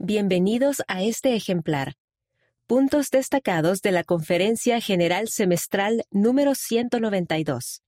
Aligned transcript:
Bienvenidos 0.00 0.84
a 0.86 1.02
este 1.02 1.34
ejemplar. 1.34 1.94
Puntos 2.68 3.10
destacados 3.10 3.82
de 3.82 3.90
la 3.90 4.04
Conferencia 4.04 4.80
General 4.80 5.26
Semestral 5.28 6.04
número 6.12 6.54
192. 6.54 7.82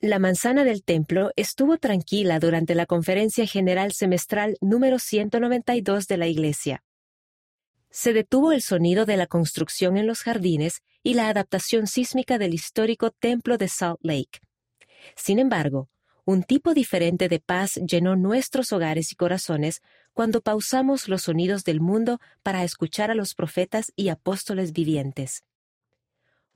La 0.00 0.18
manzana 0.18 0.64
del 0.64 0.82
templo 0.82 1.30
estuvo 1.36 1.78
tranquila 1.78 2.40
durante 2.40 2.74
la 2.74 2.86
Conferencia 2.86 3.46
General 3.46 3.92
Semestral 3.92 4.56
número 4.60 4.98
192 4.98 6.08
de 6.08 6.16
la 6.16 6.26
Iglesia. 6.26 6.82
Se 7.88 8.12
detuvo 8.12 8.50
el 8.50 8.60
sonido 8.60 9.06
de 9.06 9.16
la 9.16 9.28
construcción 9.28 9.96
en 9.96 10.08
los 10.08 10.22
jardines 10.22 10.82
y 11.04 11.14
la 11.14 11.28
adaptación 11.28 11.86
sísmica 11.86 12.36
del 12.36 12.52
histórico 12.52 13.12
Templo 13.12 13.58
de 13.58 13.68
Salt 13.68 14.00
Lake. 14.02 14.40
Sin 15.14 15.38
embargo, 15.38 15.88
un 16.28 16.42
tipo 16.42 16.74
diferente 16.74 17.30
de 17.30 17.40
paz 17.40 17.76
llenó 17.76 18.14
nuestros 18.14 18.74
hogares 18.74 19.12
y 19.12 19.14
corazones 19.14 19.80
cuando 20.18 20.40
pausamos 20.40 21.08
los 21.08 21.22
sonidos 21.22 21.62
del 21.62 21.80
mundo 21.80 22.18
para 22.42 22.64
escuchar 22.64 23.12
a 23.12 23.14
los 23.14 23.36
profetas 23.36 23.92
y 23.94 24.08
apóstoles 24.08 24.72
vivientes. 24.72 25.44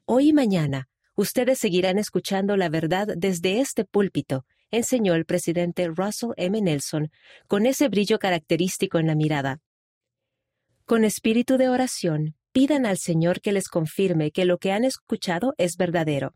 Hoy 0.05 0.31
y 0.31 0.33
mañana, 0.33 0.89
ustedes 1.15 1.61
seguirán 1.61 1.97
escuchando 1.97 2.57
la 2.57 2.69
verdad 2.69 3.07
desde 3.17 3.61
este 3.61 3.85
púlpito, 3.85 4.47
enseñó 4.73 5.15
el 5.15 5.27
presidente 5.27 5.87
Russell 5.87 6.33
M. 6.39 6.61
Nelson, 6.61 7.13
con 7.47 7.65
ese 7.65 7.89
brillo 7.89 8.19
característico 8.19 8.99
en 8.99 9.07
la 9.07 9.15
mirada. 9.15 9.61
Con 10.85 11.05
espíritu 11.05 11.57
de 11.57 11.69
oración, 11.69 12.35
pidan 12.51 12.85
al 12.85 12.99
Señor 12.99 13.41
que 13.41 13.53
les 13.53 13.69
confirme 13.69 14.33
que 14.33 14.45
lo 14.45 14.59
que 14.59 14.73
han 14.73 14.83
escuchado 14.83 15.55
es 15.57 15.77
verdadero. 15.77 16.35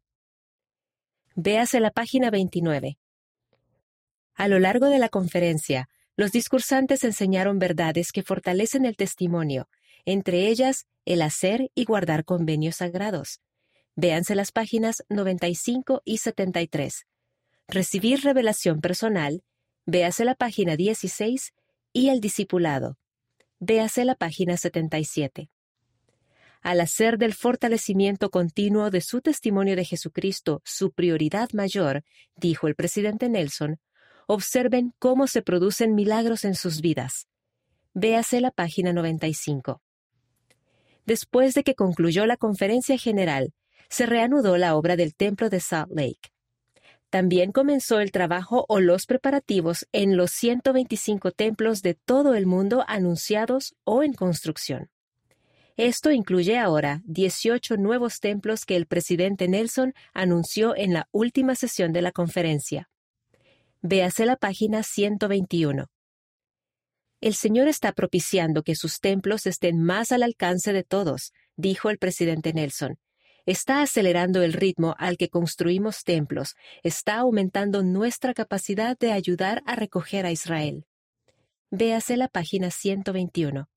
Véase 1.35 1.81
la 1.81 1.91
página 1.91 2.31
29. 2.31 2.99
A 4.37 4.47
lo 4.47 4.61
largo 4.61 4.87
de 4.87 5.01
la 5.01 5.09
conferencia, 5.09 5.89
los 6.17 6.33
discursantes 6.33 7.05
enseñaron 7.05 7.59
verdades 7.59 8.11
que 8.11 8.23
fortalecen 8.23 8.87
el 8.87 8.97
testimonio, 8.97 9.69
entre 10.07 10.49
ellas 10.49 10.87
el 11.05 11.23
hacer 11.23 11.71
y 11.75 11.85
guardar 11.85 12.25
convenios 12.25 12.77
sagrados. 12.77 13.41
Véanse 13.95 14.35
las 14.35 14.51
páginas 14.51 15.05
95 15.09 16.03
y 16.05 16.19
73. 16.19 17.07
Recibir 17.69 18.21
revelación 18.23 18.81
personal, 18.81 19.43
véase 19.85 20.25
la 20.25 20.35
página 20.35 20.77
16 20.77 21.53
y 21.93 22.09
el 22.09 22.21
discipulado. 22.21 22.99
Véase 23.59 24.05
la 24.05 24.15
página 24.15 24.57
77. 24.57 25.51
Al 26.63 26.81
hacer 26.81 27.17
del 27.17 27.33
fortalecimiento 27.33 28.31
continuo 28.31 28.91
de 28.91 29.01
su 29.01 29.21
testimonio 29.21 29.77
de 29.77 29.85
Jesucristo 29.85 30.63
su 30.65 30.93
prioridad 30.93 31.51
mayor, 31.53 32.05
dijo 32.35 32.69
el 32.69 32.75
presidente 32.75 33.29
Nelson, 33.29 33.79
observen 34.27 34.93
cómo 34.99 35.27
se 35.27 35.43
producen 35.43 35.95
milagros 35.95 36.45
en 36.45 36.55
sus 36.55 36.81
vidas. 36.81 37.29
Véase 37.95 38.41
la 38.41 38.51
página 38.51 38.93
95. 38.93 39.81
Después 41.07 41.55
de 41.55 41.63
que 41.63 41.75
concluyó 41.75 42.27
la 42.27 42.37
conferencia 42.37 42.99
general, 42.99 43.55
se 43.89 44.07
reanudó 44.07 44.57
la 44.57 44.77
obra 44.77 44.97
del 44.97 45.15
templo 45.15 45.49
de 45.49 45.61
Salt 45.61 45.91
Lake. 45.93 46.33
También 47.11 47.53
comenzó 47.53 48.01
el 48.01 48.11
trabajo 48.11 48.67
o 48.69 48.81
los 48.81 49.07
preparativos 49.07 49.87
en 49.93 50.17
los 50.17 50.33
125 50.33 51.31
templos 51.31 51.81
de 51.81 51.95
todo 51.95 52.35
el 52.35 52.47
mundo 52.47 52.85
anunciados 52.89 53.75
o 53.85 54.03
en 54.03 54.13
construcción. 54.13 54.91
Esto 55.77 56.11
incluye 56.11 56.59
ahora 56.59 57.03
18 57.05 57.77
nuevos 57.77 58.19
templos 58.19 58.65
que 58.65 58.77
el 58.77 58.87
presidente 58.87 59.47
Nelson 59.47 59.95
anunció 60.15 60.75
en 60.75 60.93
la 60.95 61.09
última 61.13 61.55
sesión 61.55 61.93
de 61.93 62.03
la 62.03 62.13
conferencia. 62.13 62.89
Véase 63.89 64.27
la 64.27 64.35
página 64.35 64.83
121. 64.83 65.87
El 67.21 67.35
Señor 67.37 67.69
está 67.69 67.93
propiciando 67.93 68.65
que 68.65 68.75
sus 68.75 68.99
templos 68.99 69.47
estén 69.47 69.81
más 69.81 70.11
al 70.11 70.25
alcance 70.25 70.73
de 70.73 70.83
todos, 70.83 71.33
dijo 71.55 71.89
el 71.89 71.99
presidente 71.99 72.53
Nelson. 72.53 72.99
Está 73.45 73.83
acelerando 73.83 74.43
el 74.43 74.55
ritmo 74.55 74.97
al 74.99 75.17
que 75.17 75.29
construimos 75.29 76.03
templos, 76.03 76.57
está 76.83 77.19
aumentando 77.19 77.85
nuestra 77.85 78.35
capacidad 78.35 78.99
de 78.99 79.13
ayudar 79.13 79.63
a 79.67 79.77
recoger 79.77 80.27
a 80.27 80.33
Israel. 80.33 80.85
Véase 81.71 82.17
la 82.17 82.27
página 82.27 82.73
121. 82.73 83.69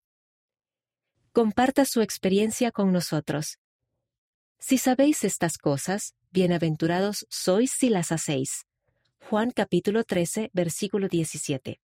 Comparta 1.33 1.85
su 1.85 2.01
experiencia 2.01 2.71
con 2.71 2.91
nosotros. 2.91 3.59
Si 4.57 4.79
sabéis 4.79 5.23
estas 5.23 5.59
cosas, 5.59 6.15
bienaventurados 6.31 7.27
sois 7.29 7.69
si 7.69 7.89
las 7.89 8.11
hacéis. 8.11 8.65
Juan 9.21 9.51
capítulo 9.51 10.03
13, 10.03 10.49
versículo 10.53 11.07
17. 11.07 11.79